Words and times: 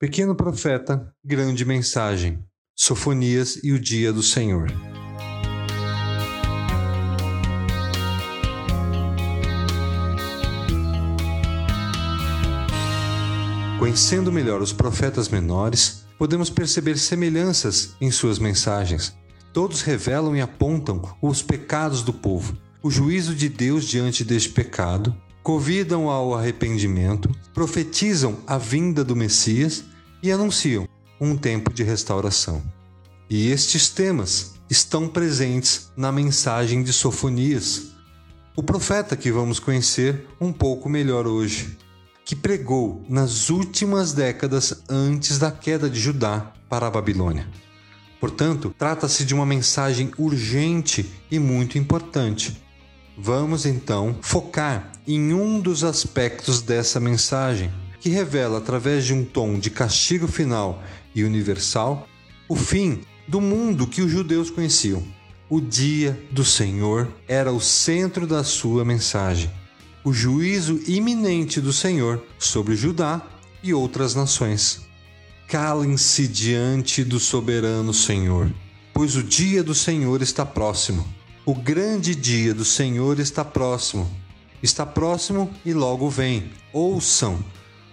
Pequeno 0.00 0.34
profeta, 0.34 1.12
grande 1.22 1.62
mensagem. 1.62 2.42
Sofonias 2.74 3.60
e 3.62 3.70
o 3.70 3.78
dia 3.78 4.10
do 4.10 4.22
Senhor. 4.22 4.72
Conhecendo 13.78 14.32
melhor 14.32 14.62
os 14.62 14.72
profetas 14.72 15.28
menores, 15.28 16.06
podemos 16.18 16.48
perceber 16.48 16.96
semelhanças 16.96 17.94
em 18.00 18.10
suas 18.10 18.38
mensagens. 18.38 19.14
Todos 19.52 19.82
revelam 19.82 20.34
e 20.34 20.40
apontam 20.40 21.02
os 21.20 21.42
pecados 21.42 22.02
do 22.02 22.14
povo, 22.14 22.56
o 22.82 22.90
juízo 22.90 23.34
de 23.34 23.50
Deus 23.50 23.84
diante 23.84 24.24
deste 24.24 24.48
pecado, 24.48 25.14
convidam 25.42 26.08
ao 26.08 26.34
arrependimento, 26.34 27.30
profetizam 27.52 28.38
a 28.46 28.56
vinda 28.56 29.04
do 29.04 29.14
Messias 29.14 29.89
e 30.22 30.30
anunciam 30.30 30.88
um 31.20 31.36
tempo 31.36 31.72
de 31.72 31.82
restauração. 31.82 32.62
E 33.28 33.50
estes 33.50 33.88
temas 33.88 34.54
estão 34.68 35.08
presentes 35.08 35.90
na 35.96 36.10
mensagem 36.10 36.82
de 36.82 36.92
Sofonias, 36.92 37.90
o 38.56 38.62
profeta 38.62 39.16
que 39.16 39.30
vamos 39.30 39.58
conhecer 39.58 40.26
um 40.40 40.52
pouco 40.52 40.88
melhor 40.88 41.26
hoje, 41.26 41.78
que 42.24 42.36
pregou 42.36 43.04
nas 43.08 43.50
últimas 43.50 44.12
décadas 44.12 44.82
antes 44.88 45.38
da 45.38 45.50
queda 45.50 45.88
de 45.88 45.98
Judá 45.98 46.52
para 46.68 46.86
a 46.86 46.90
Babilônia. 46.90 47.48
Portanto, 48.20 48.74
trata-se 48.78 49.24
de 49.24 49.34
uma 49.34 49.46
mensagem 49.46 50.12
urgente 50.18 51.10
e 51.30 51.38
muito 51.38 51.78
importante. 51.78 52.62
Vamos 53.16 53.64
então 53.64 54.16
focar 54.20 54.92
em 55.06 55.32
um 55.32 55.58
dos 55.58 55.82
aspectos 55.82 56.60
dessa 56.60 57.00
mensagem, 57.00 57.72
que 58.00 58.08
revela, 58.08 58.58
através 58.58 59.04
de 59.04 59.12
um 59.12 59.24
tom 59.24 59.58
de 59.58 59.70
castigo 59.70 60.26
final 60.26 60.82
e 61.14 61.22
universal, 61.22 62.08
o 62.48 62.56
fim 62.56 63.02
do 63.28 63.40
mundo 63.40 63.86
que 63.86 64.00
os 64.02 64.10
judeus 64.10 64.50
conheciam. 64.50 65.02
O 65.48 65.60
dia 65.60 66.18
do 66.30 66.44
Senhor 66.44 67.12
era 67.28 67.52
o 67.52 67.60
centro 67.60 68.26
da 68.26 68.42
sua 68.42 68.84
mensagem. 68.84 69.50
O 70.02 70.12
juízo 70.12 70.80
iminente 70.86 71.60
do 71.60 71.72
Senhor 71.72 72.24
sobre 72.38 72.74
Judá 72.74 73.20
e 73.62 73.74
outras 73.74 74.14
nações. 74.14 74.80
Calem-se 75.46 76.26
diante 76.26 77.04
do 77.04 77.20
soberano 77.20 77.92
Senhor, 77.92 78.50
pois 78.94 79.16
o 79.16 79.22
dia 79.22 79.62
do 79.62 79.74
Senhor 79.74 80.22
está 80.22 80.46
próximo. 80.46 81.06
O 81.44 81.54
grande 81.54 82.14
dia 82.14 82.54
do 82.54 82.64
Senhor 82.64 83.18
está 83.18 83.44
próximo. 83.44 84.08
Está 84.62 84.86
próximo 84.86 85.50
e 85.64 85.74
logo 85.74 86.08
vem. 86.08 86.50
Ouçam 86.72 87.44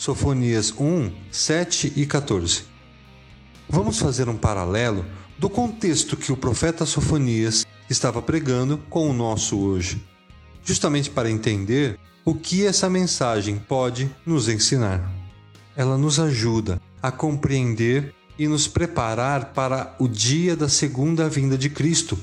Sofonias 0.00 0.72
1, 0.80 1.12
7 1.30 1.92
e 1.94 2.06
14. 2.06 2.62
Vamos 3.68 3.98
fazer 3.98 4.30
um 4.30 4.34
paralelo 4.34 5.04
do 5.38 5.50
contexto 5.50 6.16
que 6.16 6.32
o 6.32 6.38
profeta 6.38 6.86
Sofonias 6.86 7.66
estava 7.90 8.22
pregando 8.22 8.78
com 8.88 9.10
o 9.10 9.12
nosso 9.12 9.58
hoje, 9.58 10.02
justamente 10.64 11.10
para 11.10 11.30
entender 11.30 11.98
o 12.24 12.34
que 12.34 12.64
essa 12.64 12.88
mensagem 12.88 13.58
pode 13.58 14.10
nos 14.24 14.48
ensinar. 14.48 15.06
Ela 15.76 15.98
nos 15.98 16.18
ajuda 16.18 16.80
a 17.02 17.12
compreender 17.12 18.14
e 18.38 18.48
nos 18.48 18.66
preparar 18.66 19.52
para 19.52 19.94
o 19.98 20.08
dia 20.08 20.56
da 20.56 20.70
segunda 20.70 21.28
vinda 21.28 21.58
de 21.58 21.68
Cristo, 21.68 22.18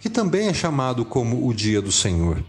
que 0.00 0.10
também 0.10 0.48
é 0.48 0.52
chamado 0.52 1.02
como 1.02 1.48
o 1.48 1.54
dia 1.54 1.80
do 1.80 1.90
Senhor. 1.90 2.44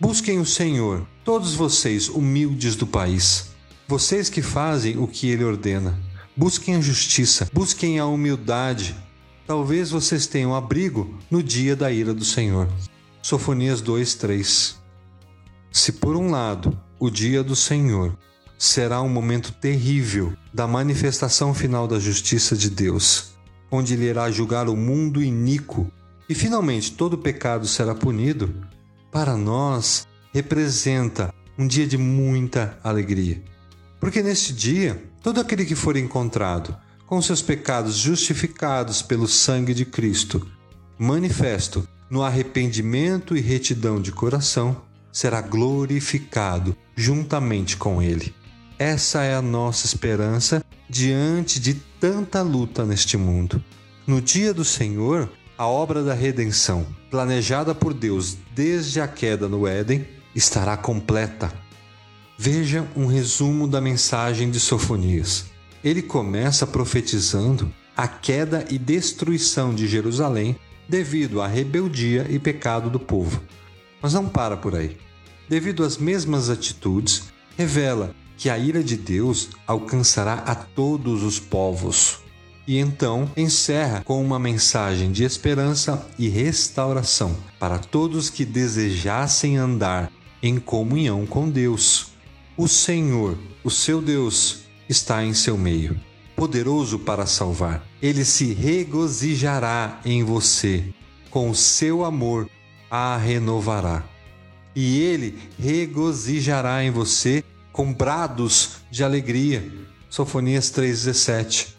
Busquem 0.00 0.38
o 0.38 0.46
Senhor, 0.46 1.06
todos 1.22 1.52
vocês 1.54 2.08
humildes 2.08 2.76
do 2.76 2.86
país 2.86 3.54
vocês 3.88 4.28
que 4.28 4.42
fazem 4.42 4.98
o 4.98 5.06
que 5.06 5.30
ele 5.30 5.44
ordena, 5.44 5.96
busquem 6.36 6.74
a 6.74 6.80
justiça, 6.80 7.48
busquem 7.52 8.00
a 8.00 8.06
humildade. 8.06 8.96
Talvez 9.46 9.90
vocês 9.90 10.26
tenham 10.26 10.56
abrigo 10.56 11.16
no 11.30 11.40
dia 11.40 11.76
da 11.76 11.90
ira 11.90 12.12
do 12.12 12.24
Senhor. 12.24 12.68
Sofonias 13.22 13.80
2:3. 13.80 14.74
Se 15.70 15.92
por 15.92 16.16
um 16.16 16.30
lado 16.30 16.76
o 16.98 17.08
dia 17.08 17.44
do 17.44 17.54
Senhor 17.54 18.18
será 18.58 19.00
um 19.02 19.08
momento 19.08 19.52
terrível 19.52 20.32
da 20.52 20.66
manifestação 20.66 21.54
final 21.54 21.86
da 21.86 22.00
justiça 22.00 22.56
de 22.56 22.70
Deus, 22.70 23.34
onde 23.70 23.94
ele 23.94 24.06
irá 24.06 24.28
julgar 24.32 24.68
o 24.68 24.76
mundo 24.76 25.22
iníquo 25.22 25.88
e 26.28 26.34
finalmente 26.34 26.92
todo 26.92 27.18
pecado 27.18 27.68
será 27.68 27.94
punido, 27.94 28.52
para 29.12 29.36
nós 29.36 30.08
representa 30.32 31.32
um 31.56 31.68
dia 31.68 31.86
de 31.86 31.96
muita 31.96 32.78
alegria. 32.82 33.55
Porque 34.00 34.22
neste 34.22 34.52
dia, 34.52 35.02
todo 35.22 35.40
aquele 35.40 35.64
que 35.64 35.74
for 35.74 35.96
encontrado 35.96 36.76
com 37.06 37.20
seus 37.22 37.40
pecados 37.40 37.96
justificados 37.96 39.00
pelo 39.00 39.28
sangue 39.28 39.72
de 39.72 39.84
Cristo, 39.84 40.46
manifesto 40.98 41.86
no 42.10 42.22
arrependimento 42.22 43.36
e 43.36 43.40
retidão 43.40 44.00
de 44.00 44.12
coração, 44.12 44.82
será 45.12 45.40
glorificado 45.40 46.76
juntamente 46.94 47.76
com 47.76 48.02
Ele. 48.02 48.34
Essa 48.78 49.22
é 49.22 49.34
a 49.34 49.42
nossa 49.42 49.86
esperança 49.86 50.64
diante 50.88 51.58
de 51.58 51.74
tanta 51.74 52.42
luta 52.42 52.84
neste 52.84 53.16
mundo. 53.16 53.62
No 54.06 54.20
dia 54.20 54.52
do 54.52 54.64
Senhor, 54.64 55.30
a 55.56 55.66
obra 55.66 56.02
da 56.02 56.12
redenção, 56.12 56.86
planejada 57.10 57.74
por 57.74 57.94
Deus 57.94 58.36
desde 58.54 59.00
a 59.00 59.08
queda 59.08 59.48
no 59.48 59.66
Éden, 59.66 60.06
estará 60.34 60.76
completa 60.76 61.52
Veja 62.38 62.86
um 62.94 63.06
resumo 63.06 63.66
da 63.66 63.80
mensagem 63.80 64.50
de 64.50 64.60
Sofonias. 64.60 65.46
Ele 65.82 66.02
começa 66.02 66.66
profetizando 66.66 67.72
a 67.96 68.06
queda 68.06 68.66
e 68.70 68.78
destruição 68.78 69.74
de 69.74 69.86
Jerusalém 69.86 70.54
devido 70.86 71.40
à 71.40 71.46
rebeldia 71.46 72.26
e 72.28 72.38
pecado 72.38 72.90
do 72.90 73.00
povo. 73.00 73.40
Mas 74.02 74.12
não 74.12 74.28
para 74.28 74.54
por 74.54 74.74
aí. 74.74 74.98
Devido 75.48 75.82
às 75.82 75.96
mesmas 75.96 76.50
atitudes, 76.50 77.24
revela 77.56 78.14
que 78.36 78.50
a 78.50 78.58
ira 78.58 78.84
de 78.84 78.96
Deus 78.96 79.48
alcançará 79.66 80.34
a 80.34 80.54
todos 80.54 81.22
os 81.22 81.40
povos. 81.40 82.18
E 82.66 82.78
então 82.78 83.30
encerra 83.34 84.02
com 84.04 84.22
uma 84.22 84.38
mensagem 84.38 85.10
de 85.10 85.24
esperança 85.24 86.06
e 86.18 86.28
restauração 86.28 87.34
para 87.58 87.78
todos 87.78 88.28
que 88.28 88.44
desejassem 88.44 89.56
andar 89.56 90.12
em 90.42 90.58
comunhão 90.58 91.24
com 91.24 91.48
Deus. 91.48 92.15
O 92.58 92.66
Senhor, 92.66 93.36
o 93.62 93.70
seu 93.70 94.00
Deus, 94.00 94.60
está 94.88 95.22
em 95.22 95.34
seu 95.34 95.58
meio, 95.58 96.00
poderoso 96.34 96.98
para 96.98 97.26
salvar. 97.26 97.86
Ele 98.00 98.24
se 98.24 98.54
regozijará 98.54 100.00
em 100.06 100.24
você, 100.24 100.82
com 101.28 101.52
seu 101.52 102.02
amor 102.02 102.48
a 102.90 103.14
renovará. 103.18 104.02
E 104.74 105.00
ele 105.00 105.38
regozijará 105.58 106.82
em 106.82 106.90
você 106.90 107.44
com 107.70 107.92
brados 107.92 108.76
de 108.90 109.04
alegria. 109.04 109.70
Sofonias 110.08 110.70
3:17. 110.70 111.76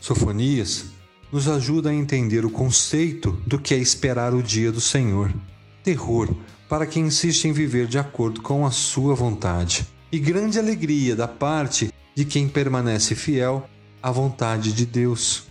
Sofonias 0.00 0.86
nos 1.30 1.46
ajuda 1.46 1.90
a 1.90 1.94
entender 1.94 2.44
o 2.44 2.50
conceito 2.50 3.30
do 3.46 3.60
que 3.60 3.74
é 3.74 3.78
esperar 3.78 4.34
o 4.34 4.42
dia 4.42 4.72
do 4.72 4.80
Senhor. 4.80 5.32
Terror 5.84 6.34
para 6.68 6.86
quem 6.86 7.06
insiste 7.06 7.46
em 7.46 7.52
viver 7.52 7.86
de 7.86 7.98
acordo 7.98 8.42
com 8.42 8.66
a 8.66 8.70
sua 8.70 9.14
vontade, 9.14 9.86
e 10.12 10.18
grande 10.18 10.58
alegria 10.58 11.16
da 11.16 11.26
parte 11.26 11.92
de 12.14 12.24
quem 12.24 12.48
permanece 12.48 13.14
fiel 13.14 13.68
à 14.02 14.10
vontade 14.10 14.72
de 14.72 14.84
Deus. 14.84 15.44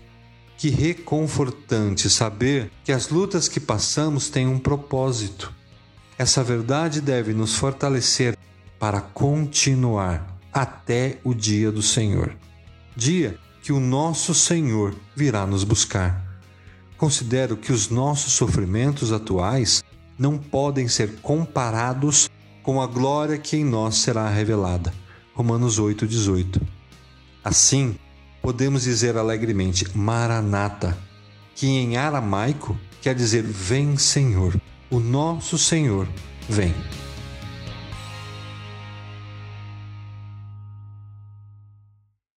Que 0.57 0.69
reconfortante 0.69 2.09
saber 2.09 2.71
que 2.83 2.91
as 2.91 3.09
lutas 3.09 3.47
que 3.47 3.59
passamos 3.59 4.29
têm 4.29 4.47
um 4.47 4.57
propósito. 4.57 5.53
Essa 6.17 6.43
verdade 6.43 6.99
deve 6.99 7.31
nos 7.33 7.55
fortalecer 7.55 8.35
para 8.79 8.99
continuar 8.99 10.39
até 10.51 11.19
o 11.23 11.33
dia 11.33 11.71
do 11.71 11.83
Senhor. 11.83 12.35
Dia 12.95 13.37
que 13.61 13.71
o 13.71 13.79
nosso 13.79 14.33
Senhor 14.33 14.95
virá 15.15 15.45
nos 15.45 15.63
buscar. 15.63 16.25
Considero 16.97 17.55
que 17.55 17.71
os 17.71 17.89
nossos 17.89 18.33
sofrimentos 18.33 19.11
atuais 19.11 19.83
não 20.17 20.37
podem 20.37 20.87
ser 20.87 21.17
comparados 21.21 22.29
com 22.63 22.81
a 22.81 22.87
glória 22.87 23.37
que 23.37 23.57
em 23.57 23.63
nós 23.63 23.97
será 23.97 24.27
revelada. 24.29 24.93
Romanos 25.33 25.79
8:18. 25.79 26.61
Assim, 27.43 27.95
podemos 28.41 28.83
dizer 28.83 29.15
alegremente 29.17 29.85
Maranata, 29.97 30.97
que 31.55 31.67
em 31.67 31.95
aramaico 31.95 32.77
quer 33.01 33.15
dizer 33.15 33.43
vem 33.43 33.97
Senhor. 33.97 34.59
O 34.89 34.99
nosso 34.99 35.57
Senhor 35.57 36.07
vem. 36.49 36.73